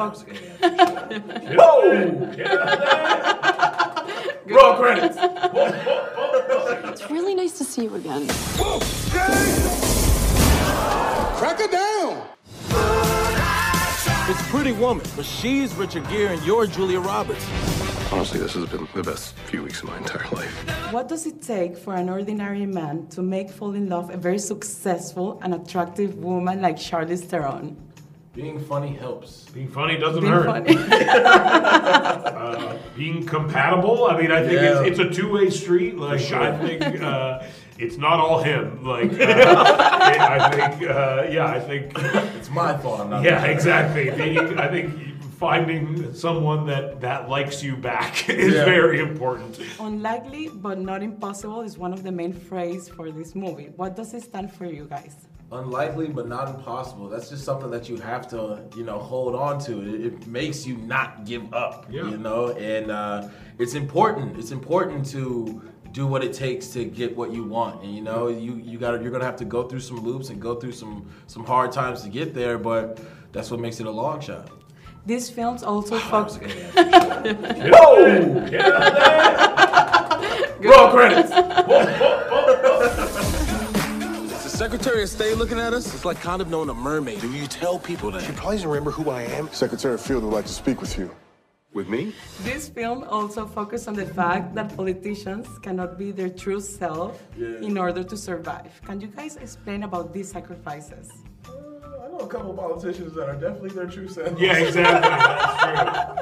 [0.00, 0.22] focus.
[1.58, 2.32] Whoa!
[2.36, 2.78] Get out of
[4.46, 4.56] there!
[4.56, 5.16] Roll credits.
[6.88, 8.26] It's really nice to see you again.
[11.38, 12.26] Crack her down!
[14.30, 17.44] It's Pretty Woman, but she's Richard Gere and you're Julia Roberts.
[18.12, 20.92] Honestly, this has been the best few weeks of my entire life.
[20.92, 24.38] What does it take for an ordinary man to make fall in love a very
[24.38, 27.76] successful and attractive woman like Charlize Theron?
[28.40, 29.44] Being funny helps.
[29.50, 30.46] Being funny doesn't Being hurt.
[30.46, 30.76] funny.
[31.70, 34.06] uh, being compatible.
[34.06, 34.82] I mean, I think Yeah.
[34.82, 35.96] it's, it's a two-way street.
[35.96, 36.40] Like sure.
[36.40, 37.42] I think uh,
[37.78, 38.84] it's not all him.
[38.84, 39.64] Like uh,
[40.40, 41.92] I think, uh, yeah, I think,
[42.38, 43.00] It's my fault.
[43.00, 43.22] I'm not.
[43.24, 44.10] yeah, exactly.
[44.10, 44.88] Being, I think
[45.38, 48.64] finding someone that that likes you back is Yeah.
[48.64, 49.58] very important.
[49.78, 53.70] Unlikely but not impossible is one of the main phrases for this movie.
[53.76, 55.14] What does it stand for you guys?
[55.52, 57.08] Unlikely, but not impossible.
[57.08, 59.80] That's just something that you have to, you know, hold on to.
[59.80, 61.86] It, it makes you not give up.
[61.90, 62.08] Yeah.
[62.08, 64.38] You know, and uh, it's important.
[64.38, 67.82] It's important to do what it takes to get what you want.
[67.82, 70.30] And you know, you you got to you're gonna have to go through some loops
[70.30, 72.56] and go through some some hard times to get there.
[72.56, 73.00] But
[73.32, 74.50] that's what makes it a long shot.
[75.04, 76.36] This films also focus.
[76.76, 78.46] Whoa!
[78.50, 80.70] Get out of there!
[80.70, 81.30] Roll credits.
[84.60, 85.94] Is the Secretary of State looking at us?
[85.94, 87.22] It's like kind of knowing a mermaid.
[87.22, 88.28] Do you tell people that?
[88.28, 89.50] You probably doesn't remember who I am.
[89.52, 91.10] Secretary Field would like to speak with you.
[91.72, 92.12] With me?
[92.42, 97.78] This film also focuses on the fact that politicians cannot be their true self in
[97.78, 98.78] order to survive.
[98.84, 101.10] Can you guys explain about these sacrifices?
[101.48, 104.38] Uh, I know a couple politicians that are definitely their true self.
[104.38, 105.08] Yeah, exactly.
[105.08, 106.19] That's true.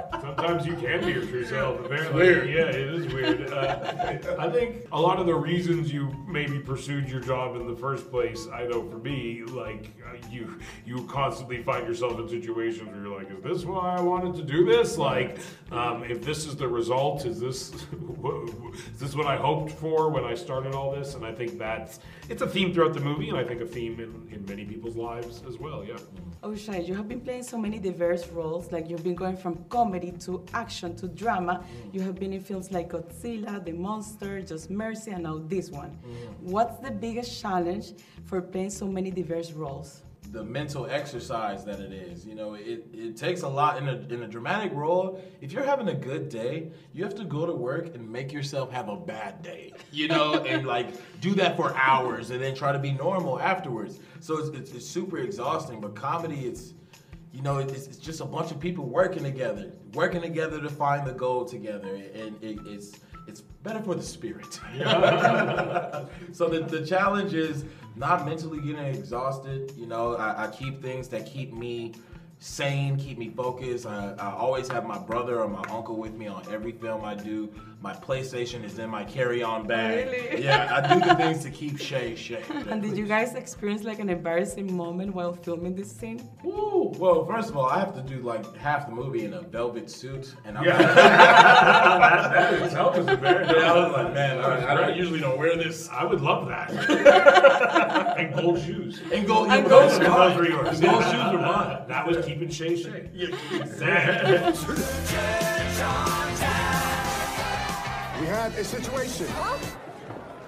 [0.48, 1.84] Sometimes you can be your true self.
[1.84, 2.48] Apparently, weird.
[2.48, 3.52] yeah, it is weird.
[3.52, 7.76] Uh, I think a lot of the reasons you maybe pursued your job in the
[7.76, 12.88] first place, I know for me, like uh, you, you constantly find yourself in situations
[12.88, 14.96] where you're like, "Is this why I wanted to do this?
[14.96, 15.36] Like,
[15.70, 17.72] um, if this is the result, is this
[18.94, 22.00] is this what I hoped for when I started all this?" And I think that's
[22.30, 24.96] it's a theme throughout the movie, and I think a theme in, in many people's
[24.96, 25.84] lives as well.
[25.84, 25.98] Yeah.
[26.42, 28.70] Oh, Shai, you have been playing so many diverse roles.
[28.72, 31.64] Like you've been going from comedy to action to drama.
[31.92, 35.90] You have been in films like Godzilla, The Monster, Just Mercy, and now this one.
[35.90, 36.50] Mm-hmm.
[36.50, 37.94] What's the biggest challenge
[38.24, 40.02] for playing so many diverse roles?
[40.32, 42.26] the mental exercise that it is.
[42.26, 45.22] You know, it, it takes a lot in a, in a dramatic role.
[45.40, 48.70] If you're having a good day, you have to go to work and make yourself
[48.72, 50.88] have a bad day, you know, and like
[51.20, 54.00] do that for hours and then try to be normal afterwards.
[54.20, 56.74] So it's, it's, it's super exhausting, but comedy, it's,
[57.38, 61.06] you know, it's, it's just a bunch of people working together, working together to find
[61.06, 61.94] the goal together.
[61.94, 64.54] And it, it's, it's better for the spirit.
[66.32, 69.72] so the, the challenge is not mentally getting exhausted.
[69.76, 71.94] You know, I, I keep things that keep me
[72.40, 73.86] sane, keep me focused.
[73.86, 77.14] I, I always have my brother or my uncle with me on every film I
[77.14, 77.52] do.
[77.80, 80.08] My PlayStation is in my carry-on bag.
[80.08, 80.42] Really?
[80.48, 82.42] Yeah, I do the things to keep Shay Shay.
[82.70, 86.28] And did you guys experience like an embarrassing moment while filming this scene?
[86.42, 86.92] Woo!
[86.98, 89.88] Well, first of all, I have to do like half the movie in a velvet
[89.90, 90.76] suit, and I'm Yeah.
[90.82, 93.56] that, that itself is embarrassing.
[93.56, 95.88] Yeah, I was like, man, I, I don't- usually don't wear this.
[95.90, 96.70] I would love that.
[98.18, 99.00] and gold shoes.
[99.12, 100.08] And gold, And yeah, gold those shoes.
[100.08, 100.50] are Those were mine.
[100.66, 100.80] yours.
[100.80, 101.78] Gold shoes are mine.
[101.86, 103.08] That was keeping Shay Shay.
[103.14, 104.36] Yeah, Exactly.
[108.20, 109.28] We have a situation.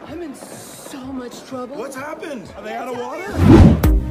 [0.07, 1.77] I'm in so much trouble.
[1.77, 2.53] What's happened?
[2.57, 4.10] Are they out of water?